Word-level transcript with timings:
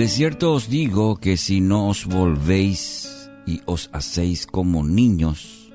De 0.00 0.08
cierto 0.08 0.54
os 0.54 0.70
digo 0.70 1.16
que 1.16 1.36
si 1.36 1.60
no 1.60 1.88
os 1.88 2.06
volvéis 2.06 3.28
y 3.46 3.60
os 3.66 3.90
hacéis 3.92 4.46
como 4.46 4.82
niños, 4.82 5.74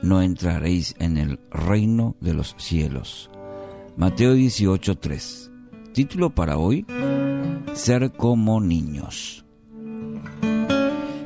no 0.00 0.22
entraréis 0.22 0.94
en 0.98 1.18
el 1.18 1.38
reino 1.50 2.16
de 2.22 2.32
los 2.32 2.54
cielos. 2.56 3.30
Mateo 3.94 4.34
18:3. 4.34 5.50
Título 5.92 6.34
para 6.34 6.56
hoy, 6.56 6.86
Ser 7.74 8.12
como 8.12 8.62
niños. 8.62 9.44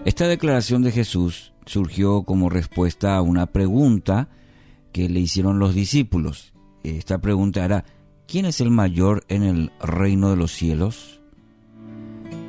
Esta 0.05 0.27
declaración 0.27 0.82
de 0.82 0.91
Jesús 0.91 1.52
surgió 1.66 2.24
como 2.24 2.51
respuesta 2.51 3.14
a 3.14 3.23
una 3.23 3.46
pregunta 3.46 4.28
que 4.91 5.09
le 5.09 5.20
hicieron 5.20 5.60
los 5.60 5.73
discípulos. 5.73 6.52
Esta 6.82 7.20
pregunta 7.20 7.64
era, 7.64 7.84
¿quién 8.27 8.45
es 8.45 8.60
el 8.60 8.73
mayor 8.73 9.24
en 9.28 9.45
el 9.45 9.70
reino 9.80 10.30
de 10.30 10.37
los 10.37 10.51
cielos? 10.51 11.20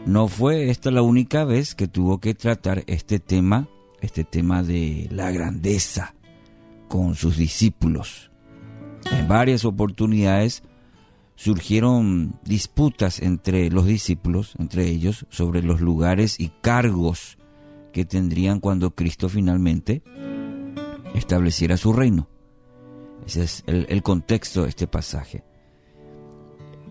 No 0.05 0.27
fue 0.27 0.69
esta 0.69 0.91
la 0.91 1.01
única 1.01 1.43
vez 1.43 1.75
que 1.75 1.87
tuvo 1.87 2.19
que 2.19 2.33
tratar 2.33 2.83
este 2.87 3.19
tema, 3.19 3.67
este 4.01 4.23
tema 4.23 4.63
de 4.63 5.07
la 5.11 5.31
grandeza 5.31 6.15
con 6.87 7.15
sus 7.15 7.37
discípulos. 7.37 8.31
En 9.11 9.27
varias 9.27 9.63
oportunidades 9.63 10.63
surgieron 11.35 12.39
disputas 12.43 13.19
entre 13.21 13.69
los 13.69 13.85
discípulos, 13.85 14.53
entre 14.59 14.87
ellos, 14.87 15.25
sobre 15.29 15.63
los 15.63 15.81
lugares 15.81 16.39
y 16.39 16.49
cargos 16.61 17.37
que 17.93 18.05
tendrían 18.05 18.59
cuando 18.59 18.95
Cristo 18.95 19.29
finalmente 19.29 20.01
estableciera 21.13 21.77
su 21.77 21.93
reino. 21.93 22.27
Ese 23.25 23.43
es 23.43 23.63
el, 23.67 24.01
contexto 24.03 24.63
de 24.63 24.70
este 24.70 24.87
pasaje. 24.87 25.43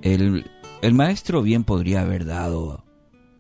El, 0.03 0.45
maestro 0.93 1.43
bien 1.43 1.65
podría 1.65 2.03
haber 2.03 2.25
dado 2.25 2.85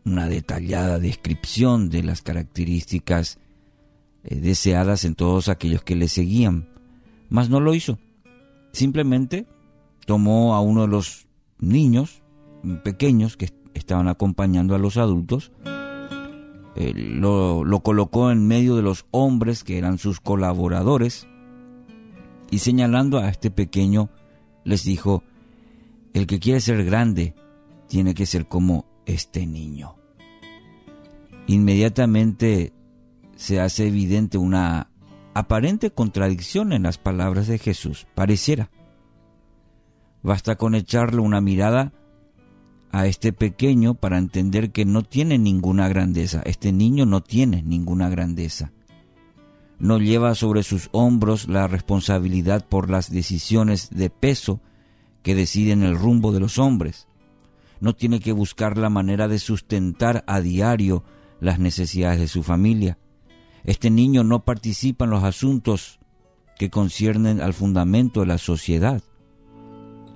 una 0.04 0.26
detallada 0.26 0.98
descripción 0.98 1.90
de 1.90 2.02
las 2.02 2.22
características 2.22 3.38
eh, 4.24 4.36
deseadas 4.36 5.04
en 5.04 5.14
todos 5.14 5.48
aquellos 5.48 5.82
que 5.82 5.96
le 5.96 6.08
seguían, 6.08 6.68
mas 7.28 7.50
no 7.50 7.60
lo 7.60 7.74
hizo. 7.74 7.98
Simplemente 8.72 9.46
tomó 10.06 10.54
a 10.54 10.60
uno 10.60 10.82
de 10.82 10.88
los 10.88 11.26
niños 11.58 12.22
pequeños 12.84 13.36
que 13.36 13.50
estaban 13.74 14.08
acompañando 14.08 14.74
a 14.74 14.78
los 14.78 14.96
adultos, 14.96 15.52
eh, 16.76 16.92
lo 16.94 17.80
colocó 17.82 18.30
en 18.30 18.46
medio 18.46 18.76
de 18.76 18.82
los 18.82 19.06
hombres 19.10 19.64
que 19.64 19.78
eran 19.78 19.98
sus 19.98 20.20
colaboradores, 20.20 21.26
y 22.50 22.58
señalando 22.58 23.18
a 23.18 23.28
este 23.28 23.50
pequeño, 23.50 24.10
les 24.64 24.84
dijo, 24.84 25.22
el 26.12 26.26
que 26.26 26.40
quiere 26.40 26.60
ser 26.60 26.84
grande 26.84 27.34
tiene 27.88 28.14
que 28.14 28.26
ser 28.26 28.46
como 28.46 28.86
este 29.12 29.46
niño. 29.46 29.96
Inmediatamente 31.46 32.72
se 33.36 33.60
hace 33.60 33.88
evidente 33.88 34.38
una 34.38 34.90
aparente 35.34 35.90
contradicción 35.90 36.72
en 36.72 36.82
las 36.84 36.98
palabras 36.98 37.46
de 37.46 37.58
Jesús, 37.58 38.06
pareciera. 38.14 38.70
Basta 40.22 40.56
con 40.56 40.74
echarle 40.74 41.20
una 41.20 41.40
mirada 41.40 41.92
a 42.92 43.06
este 43.06 43.32
pequeño 43.32 43.94
para 43.94 44.18
entender 44.18 44.70
que 44.70 44.84
no 44.84 45.02
tiene 45.02 45.38
ninguna 45.38 45.88
grandeza, 45.88 46.42
este 46.44 46.72
niño 46.72 47.06
no 47.06 47.22
tiene 47.22 47.62
ninguna 47.62 48.08
grandeza 48.08 48.72
no 49.80 49.98
lleva 49.98 50.34
sobre 50.34 50.62
sus 50.62 50.88
hombros 50.92 51.48
la 51.48 51.66
responsabilidad 51.66 52.64
por 52.68 52.90
las 52.90 53.10
decisiones 53.10 53.88
de 53.90 54.10
peso 54.10 54.60
que 55.22 55.34
deciden 55.34 55.82
el 55.82 55.96
rumbo 55.96 56.32
de 56.32 56.40
los 56.40 56.58
hombres. 56.58 57.08
No 57.80 57.94
tiene 57.94 58.20
que 58.20 58.32
buscar 58.32 58.76
la 58.78 58.90
manera 58.90 59.26
de 59.26 59.38
sustentar 59.38 60.22
a 60.26 60.40
diario 60.40 61.02
las 61.40 61.58
necesidades 61.58 62.20
de 62.20 62.28
su 62.28 62.42
familia. 62.42 62.98
Este 63.64 63.90
niño 63.90 64.22
no 64.24 64.44
participa 64.44 65.06
en 65.06 65.10
los 65.10 65.24
asuntos 65.24 65.98
que 66.58 66.70
conciernen 66.70 67.40
al 67.40 67.54
fundamento 67.54 68.20
de 68.20 68.26
la 68.26 68.38
sociedad. 68.38 69.02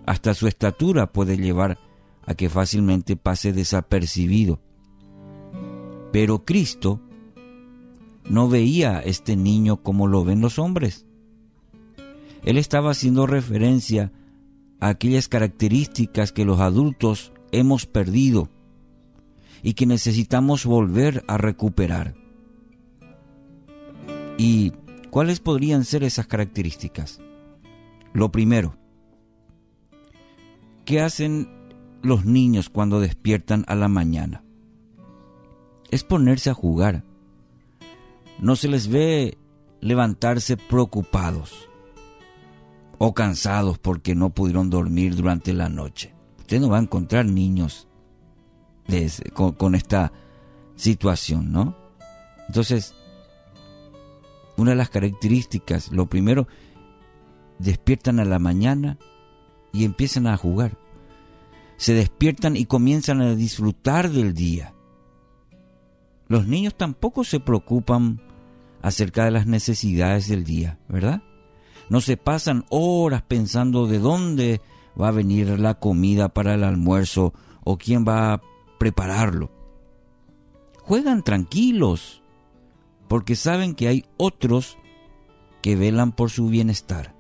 Hasta 0.06 0.34
su 0.34 0.46
estatura 0.46 1.12
puede 1.12 1.38
llevar 1.38 1.78
a 2.26 2.34
que 2.34 2.48
fácilmente 2.48 3.16
pase 3.16 3.52
desapercibido. 3.52 4.60
Pero 6.12 6.44
Cristo 6.44 7.00
no 8.28 8.48
veía 8.48 8.98
a 8.98 9.00
este 9.00 9.36
niño 9.36 9.82
como 9.82 10.06
lo 10.06 10.24
ven 10.24 10.40
los 10.40 10.58
hombres. 10.58 11.06
Él 12.44 12.58
estaba 12.58 12.90
haciendo 12.90 13.26
referencia 13.26 14.12
a 14.80 14.88
aquellas 14.88 15.28
características 15.28 16.32
que 16.32 16.44
los 16.44 16.60
adultos 16.60 17.32
hemos 17.58 17.86
perdido 17.86 18.48
y 19.62 19.74
que 19.74 19.86
necesitamos 19.86 20.66
volver 20.66 21.24
a 21.26 21.38
recuperar. 21.38 22.14
¿Y 24.36 24.72
cuáles 25.10 25.40
podrían 25.40 25.84
ser 25.84 26.04
esas 26.04 26.26
características? 26.26 27.20
Lo 28.12 28.30
primero, 28.30 28.76
¿qué 30.84 31.00
hacen 31.00 31.48
los 32.02 32.24
niños 32.24 32.68
cuando 32.68 33.00
despiertan 33.00 33.64
a 33.68 33.74
la 33.74 33.88
mañana? 33.88 34.44
Es 35.90 36.04
ponerse 36.04 36.50
a 36.50 36.54
jugar 36.54 37.04
no 38.38 38.56
se 38.56 38.68
les 38.68 38.88
ve 38.88 39.38
levantarse 39.80 40.56
preocupados 40.56 41.68
o 42.98 43.14
cansados 43.14 43.78
porque 43.78 44.14
no 44.14 44.30
pudieron 44.30 44.70
dormir 44.70 45.14
durante 45.14 45.52
la 45.52 45.68
noche. 45.68 46.13
Usted 46.44 46.60
no 46.60 46.68
va 46.68 46.76
a 46.76 46.82
encontrar 46.82 47.24
niños 47.24 47.88
con, 49.32 49.74
esta 49.74 50.12
situación, 50.76 51.50
¿no? 51.50 51.74
Entonces, 52.48 52.94
una 54.58 54.72
de 54.72 54.76
las 54.76 54.90
características, 54.90 55.90
lo 55.90 56.04
primero, 56.04 56.46
despiertan 57.58 58.20
a 58.20 58.26
la 58.26 58.38
mañana 58.38 58.98
y 59.72 59.86
empiezan 59.86 60.26
a 60.26 60.36
jugar. 60.36 60.76
Se 61.78 61.94
despiertan 61.94 62.58
y 62.58 62.66
comienzan 62.66 63.22
a 63.22 63.34
disfrutar 63.34 64.10
del 64.10 64.34
día. 64.34 64.74
Los 66.28 66.46
niños 66.46 66.74
tampoco 66.74 67.24
se 67.24 67.40
preocupan 67.40 68.20
acerca 68.82 69.24
de 69.24 69.30
las 69.30 69.46
necesidades 69.46 70.28
del 70.28 70.44
día, 70.44 70.78
¿verdad? 70.90 71.22
No 71.88 72.02
se 72.02 72.18
pasan 72.18 72.66
horas 72.68 73.22
pensando 73.22 73.86
de 73.86 73.98
dónde 73.98 74.60
va 75.00 75.08
a 75.08 75.12
venir 75.12 75.58
la 75.60 75.74
comida 75.74 76.28
para 76.28 76.54
el 76.54 76.64
almuerzo 76.64 77.32
o 77.64 77.76
quién 77.78 78.04
va 78.06 78.34
a 78.34 78.42
prepararlo. 78.78 79.50
Juegan 80.82 81.22
tranquilos 81.22 82.22
porque 83.08 83.36
saben 83.36 83.74
que 83.74 83.88
hay 83.88 84.04
otros 84.16 84.76
que 85.62 85.76
velan 85.76 86.12
por 86.12 86.30
su 86.30 86.48
bienestar. 86.48 87.14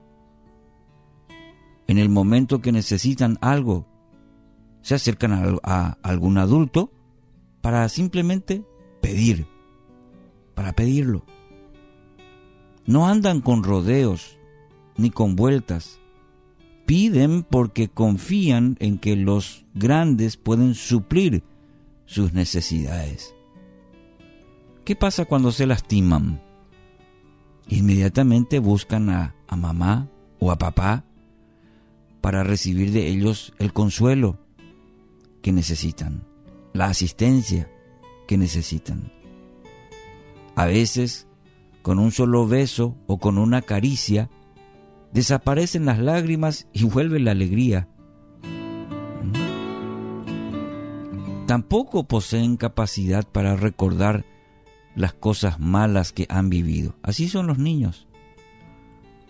En 1.86 1.98
el 1.98 2.08
momento 2.08 2.60
que 2.60 2.72
necesitan 2.72 3.38
algo, 3.40 3.86
se 4.82 4.94
acercan 4.94 5.32
a, 5.32 5.58
a 5.62 5.98
algún 6.02 6.38
adulto 6.38 6.92
para 7.60 7.88
simplemente 7.88 8.64
pedir, 9.00 9.46
para 10.54 10.72
pedirlo. 10.74 11.24
No 12.86 13.08
andan 13.08 13.40
con 13.40 13.62
rodeos 13.62 14.38
ni 14.96 15.10
con 15.10 15.36
vueltas. 15.36 16.00
Piden 16.86 17.42
porque 17.42 17.88
confían 17.88 18.76
en 18.80 18.98
que 18.98 19.16
los 19.16 19.64
grandes 19.74 20.36
pueden 20.36 20.74
suplir 20.74 21.42
sus 22.06 22.32
necesidades. 22.32 23.34
¿Qué 24.84 24.94
pasa 24.94 25.24
cuando 25.24 25.50
se 25.50 25.66
lastiman? 25.66 26.42
Inmediatamente 27.68 28.58
buscan 28.58 29.08
a, 29.08 29.34
mamá 29.56 30.10
o 30.40 30.50
a 30.50 30.58
papá 30.58 31.04
para 32.20 32.42
recibir 32.42 32.90
de 32.90 33.08
ellos 33.08 33.54
el 33.58 33.72
consuelo 33.72 34.38
que 35.40 35.52
necesitan, 35.52 36.26
la 36.72 36.86
asistencia 36.86 37.70
que 38.26 38.36
necesitan. 38.36 39.12
A 40.54 40.66
veces 40.66 41.28
con 41.82 41.98
un 41.98 42.12
solo 42.12 42.46
beso 42.46 42.96
o 43.06 43.18
con 43.18 43.38
una 43.38 43.62
caricia, 43.62 44.30
desaparecen 45.14 45.86
las 45.86 46.00
lágrimas 46.00 46.66
y 46.72 46.84
vuelve 46.84 47.20
la 47.20 47.30
alegría. 47.30 47.88
Tampoco 51.46 52.04
poseen 52.04 52.56
capacidad 52.56 53.24
para 53.24 53.54
recordar 53.54 54.24
las 54.96 55.14
cosas 55.14 55.60
malas 55.60 56.12
que 56.12 56.26
han 56.28 56.50
vivido. 56.50 56.96
Así 57.02 57.28
son 57.28 57.46
los 57.46 57.58
niños. 57.58 58.08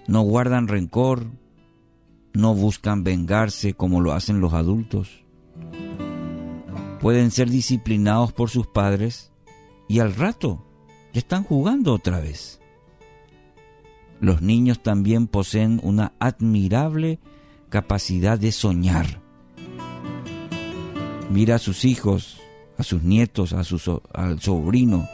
No 0.07 0.23
guardan 0.23 0.69
rencor, 0.69 1.27
no 2.33 2.55
buscan 2.55 3.05
vengarse 3.05 3.75
como 3.75 4.01
lo 4.01 4.13
hacen 4.13 4.41
los 4.41 4.55
adultos. 4.55 5.25
Pueden 7.01 7.31
ser 7.31 7.51
disciplinados 7.51 8.33
por 8.33 8.49
sus 8.49 8.67
padres 8.67 9.33
y 9.87 9.99
al 9.99 10.15
rato 10.15 10.67
están 11.13 11.45
jugando 11.45 11.93
otra 11.93 12.21
vez. 12.21 12.61
Los 14.21 14.43
niños 14.43 14.83
también 14.83 15.27
poseen 15.27 15.81
una 15.83 16.13
admirable 16.19 17.19
capacidad 17.69 18.39
de 18.39 18.53
soñar. 18.53 19.21
Mira 21.31 21.57
a 21.57 21.59
sus 21.59 21.85
hijos 21.85 22.41
a 22.77 22.83
sus 22.83 23.03
nietos, 23.03 23.53
a 23.53 23.63
al 24.13 24.41
sobrino. 24.41 25.07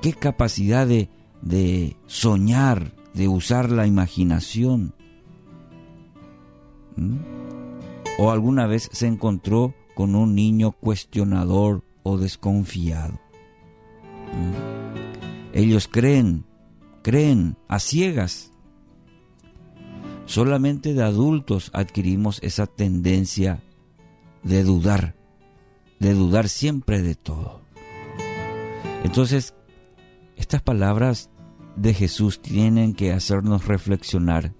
Qué 0.00 0.12
capacidad 0.12 0.86
de, 0.86 1.10
de 1.42 1.96
soñar, 2.06 2.92
de 3.14 3.28
usar 3.28 3.70
la 3.70 3.86
imaginación. 3.86 4.94
¿Mm? 6.96 7.16
¿O 8.18 8.30
alguna 8.30 8.66
vez 8.66 8.88
se 8.92 9.06
encontró 9.06 9.74
con 9.94 10.14
un 10.14 10.34
niño 10.34 10.72
cuestionador 10.72 11.84
o 12.02 12.16
desconfiado? 12.16 13.20
¿Mm? 14.32 15.52
Ellos 15.52 15.88
creen, 15.88 16.46
creen 17.02 17.56
a 17.68 17.78
ciegas. 17.78 18.52
Solamente 20.26 20.94
de 20.94 21.02
adultos 21.02 21.70
adquirimos 21.72 22.38
esa 22.42 22.66
tendencia 22.66 23.62
de 24.42 24.62
dudar, 24.62 25.16
de 25.98 26.14
dudar 26.14 26.48
siempre 26.48 27.02
de 27.02 27.14
todo. 27.14 27.62
Entonces, 29.02 29.54
estas 30.36 30.62
palabras 30.62 31.30
de 31.76 31.94
Jesús 31.94 32.40
tienen 32.40 32.94
que 32.94 33.12
hacernos 33.12 33.66
reflexionar. 33.66 34.54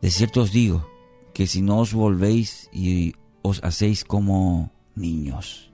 De 0.00 0.10
cierto 0.10 0.42
os 0.42 0.52
digo 0.52 0.86
que 1.32 1.46
si 1.46 1.62
no 1.62 1.78
os 1.78 1.94
volvéis 1.94 2.68
y 2.72 3.14
os 3.42 3.62
hacéis 3.64 4.04
como 4.04 4.70
niños, 4.94 5.72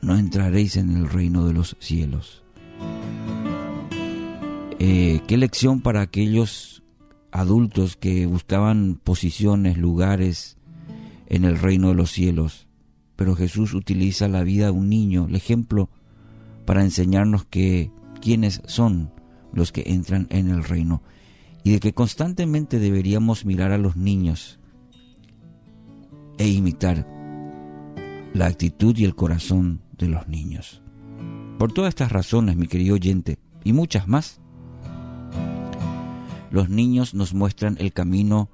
no 0.00 0.16
entraréis 0.16 0.76
en 0.76 0.90
el 0.90 1.08
reino 1.08 1.46
de 1.46 1.52
los 1.52 1.76
cielos. 1.80 2.43
Eh, 4.86 5.22
qué 5.26 5.38
lección 5.38 5.80
para 5.80 6.02
aquellos 6.02 6.82
adultos 7.32 7.96
que 7.96 8.26
buscaban 8.26 9.00
posiciones, 9.02 9.78
lugares 9.78 10.58
en 11.26 11.46
el 11.46 11.58
reino 11.58 11.88
de 11.88 11.94
los 11.94 12.10
cielos. 12.10 12.68
Pero 13.16 13.34
Jesús 13.34 13.72
utiliza 13.72 14.28
la 14.28 14.44
vida 14.44 14.66
de 14.66 14.72
un 14.72 14.90
niño, 14.90 15.24
el 15.26 15.36
ejemplo, 15.36 15.88
para 16.66 16.82
enseñarnos 16.82 17.46
que 17.46 17.92
quiénes 18.20 18.60
son 18.66 19.10
los 19.54 19.72
que 19.72 19.84
entran 19.86 20.26
en 20.28 20.50
el 20.50 20.62
reino 20.62 21.02
y 21.62 21.72
de 21.72 21.80
que 21.80 21.94
constantemente 21.94 22.78
deberíamos 22.78 23.46
mirar 23.46 23.72
a 23.72 23.78
los 23.78 23.96
niños 23.96 24.60
e 26.36 26.46
imitar 26.46 27.08
la 28.34 28.48
actitud 28.48 28.94
y 28.98 29.06
el 29.06 29.14
corazón 29.14 29.80
de 29.96 30.08
los 30.08 30.28
niños. 30.28 30.82
Por 31.58 31.72
todas 31.72 31.88
estas 31.88 32.12
razones, 32.12 32.58
mi 32.58 32.66
querido 32.66 32.96
oyente, 32.96 33.38
y 33.64 33.72
muchas 33.72 34.08
más, 34.08 34.42
los 36.54 36.70
niños 36.70 37.14
nos 37.14 37.34
muestran 37.34 37.76
el 37.80 37.92
camino 37.92 38.48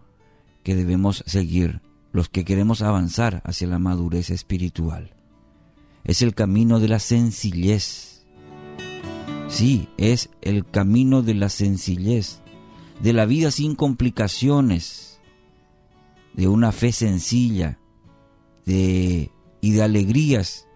que 0.62 0.75
debemos 0.75 1.23
seguir, 1.26 1.82
los 2.12 2.31
que 2.31 2.47
queremos 2.47 2.81
avanzar 2.81 3.43
hacia 3.44 3.67
la 3.67 3.79
madurez 3.79 4.31
espiritual. 4.31 5.12
Es 6.02 6.23
el 6.23 6.35
camino 6.35 6.81
de 6.81 6.88
la 6.88 6.99
sencillez. 6.99 8.25
Sí, 9.49 9.87
es 9.99 10.31
el 10.41 10.64
camino 10.64 11.20
de 11.20 11.35
la 11.35 11.50
sencillez, 11.50 12.41
de 13.02 13.12
la 13.12 13.26
vida 13.26 13.50
sin 13.50 13.75
complicaciones, 13.75 15.20
de 16.32 16.49
una 16.49 16.73
fe 16.73 16.93
sencilla, 16.93 17.79
de 18.64 19.31
y 19.61 19.73
de 19.73 19.82
alegrías 19.82 20.67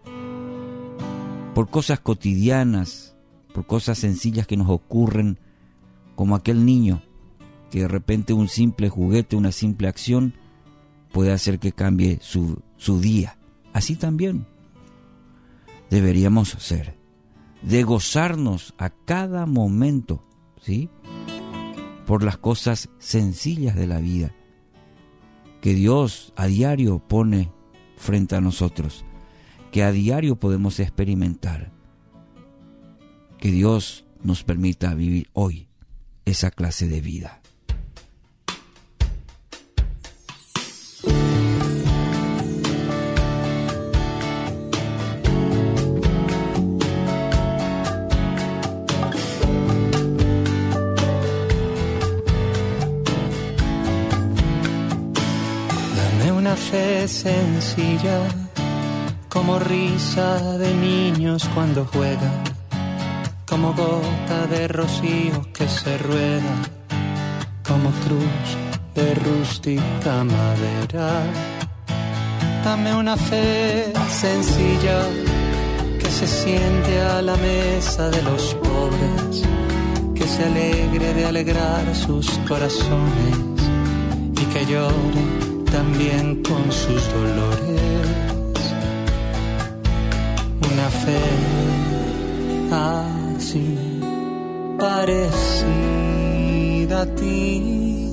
por 1.54 1.70
cosas 1.70 2.00
cotidianas, 2.00 3.16
por 3.54 3.66
cosas 3.66 3.96
sencillas 3.96 4.46
que 4.46 4.58
nos 4.58 4.68
ocurren, 4.68 5.38
como 6.16 6.36
aquel 6.36 6.66
niño 6.66 7.02
que 7.74 7.80
de 7.80 7.88
repente 7.88 8.32
un 8.32 8.46
simple 8.46 8.88
juguete, 8.88 9.34
una 9.34 9.50
simple 9.50 9.88
acción 9.88 10.34
puede 11.10 11.32
hacer 11.32 11.58
que 11.58 11.72
cambie 11.72 12.20
su, 12.22 12.62
su 12.76 13.00
día. 13.00 13.36
Así 13.72 13.96
también 13.96 14.46
deberíamos 15.90 16.50
ser, 16.50 16.96
de 17.62 17.82
gozarnos 17.82 18.74
a 18.78 18.90
cada 18.90 19.44
momento, 19.46 20.24
¿sí? 20.62 20.88
Por 22.06 22.22
las 22.22 22.38
cosas 22.38 22.90
sencillas 23.00 23.74
de 23.74 23.88
la 23.88 23.98
vida 23.98 24.32
que 25.60 25.74
Dios 25.74 26.32
a 26.36 26.46
diario 26.46 27.00
pone 27.00 27.50
frente 27.96 28.36
a 28.36 28.40
nosotros, 28.40 29.04
que 29.72 29.82
a 29.82 29.90
diario 29.90 30.36
podemos 30.36 30.78
experimentar. 30.78 31.72
Que 33.36 33.50
Dios 33.50 34.04
nos 34.22 34.44
permita 34.44 34.94
vivir 34.94 35.28
hoy 35.32 35.66
esa 36.24 36.52
clase 36.52 36.86
de 36.86 37.00
vida. 37.00 37.40
Fe 56.56 57.08
sencilla, 57.08 58.20
como 59.28 59.58
risa 59.58 60.58
de 60.58 60.74
niños 60.74 61.48
cuando 61.54 61.84
juegan, 61.86 62.42
como 63.46 63.72
gota 63.72 64.46
de 64.48 64.68
rocío 64.68 65.46
que 65.52 65.68
se 65.68 65.98
rueda, 65.98 66.54
como 67.66 67.90
cruz 68.04 68.46
de 68.94 69.14
rústica 69.14 70.24
madera. 70.24 71.22
Dame 72.64 72.94
una 72.94 73.16
fe 73.16 73.92
sencilla 74.10 75.00
que 75.98 76.10
se 76.10 76.26
siente 76.26 77.00
a 77.00 77.22
la 77.22 77.36
mesa 77.36 78.08
de 78.10 78.22
los 78.22 78.54
pobres, 78.54 79.42
que 80.14 80.26
se 80.26 80.44
alegre 80.44 81.14
de 81.14 81.26
alegrar 81.26 81.94
sus 81.94 82.28
corazones 82.46 83.36
y 84.40 84.44
que 84.46 84.66
llore 84.66 85.43
también 85.74 86.42
con 86.44 86.64
sus 86.70 87.02
dolores. 87.12 87.80
Una 90.70 90.88
fe 91.02 91.24
así 92.70 93.76
parecida 94.78 95.64
a 97.02 97.06
ti, 97.16 98.08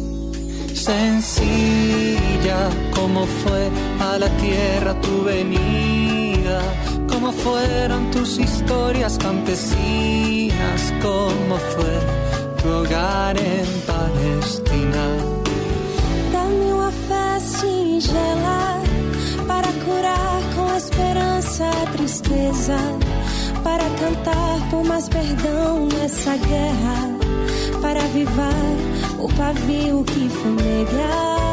sencilla 0.74 2.62
como 2.96 3.22
fue 3.41 3.70
a 4.10 4.18
la 4.18 4.30
tierra 4.38 5.00
tu 5.00 5.24
venida, 5.24 6.62
como 7.08 7.32
fueron 7.32 8.10
tus 8.10 8.39
historias 8.39 9.20
campesinas, 9.20 10.82
como 11.00 11.58
fue 11.74 12.00
tu 12.60 12.70
hogar 12.70 13.38
en 13.38 13.71
mais 25.01 25.10
perdão 25.10 25.88
nessa 25.88 26.36
guerra, 26.38 27.79
para 27.81 28.03
avivar 28.03 28.53
o 29.20 29.27
pavio 29.34 30.03
que 30.03 30.29
fumega. 30.29 31.50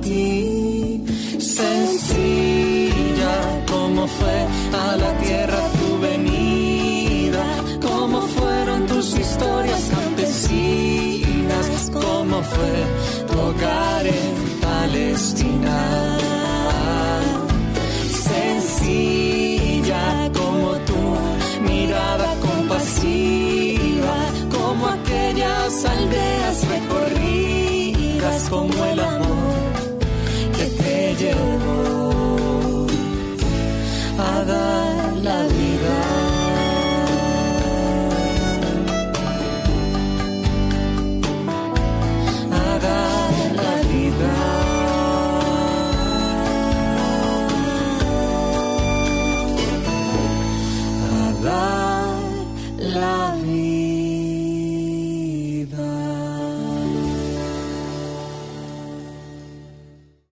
ti. 0.00 1.04
Sencilla 1.38 3.34
como 3.70 4.06
fue 4.06 4.46
a 4.72 4.96
la 4.96 5.12
tierra 5.18 5.60
tu 5.78 5.98
venida, 6.00 7.44
como 7.80 8.20
fueron 8.22 8.86
tus 8.86 9.18
historias 9.18 9.90
campesinas, 9.94 11.90
como 11.92 12.42
fue 12.42 12.84
tu 13.28 13.38
hogar 13.38 14.06
en 14.06 14.34
Palestina. 14.60 15.78
Sencilla 18.28 20.04
como 20.32 20.72
tu 20.88 21.02
mirada 21.68 22.34
compasiva, 22.40 24.16
como 24.50 24.86
aquellas 24.86 25.84
aldeas 25.84 26.56
recorridas 26.68 28.48
como 28.50 28.84
el 28.84 29.00
amor 29.00 29.19